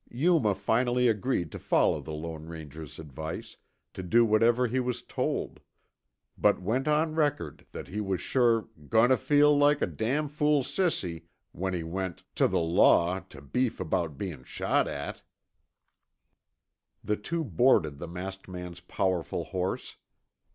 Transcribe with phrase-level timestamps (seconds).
[0.09, 3.57] Yuma finally agreed to follow the Lone Ranger's advice,
[3.93, 5.59] to do whatever he was told;
[6.35, 10.63] but went on record that he was sure "goin' tuh feel like a damn fool
[10.63, 15.21] sissy" when he went "tuh the law tuh beef about bein' shot at."
[17.03, 19.97] The two boarded the masked man's powerful horse.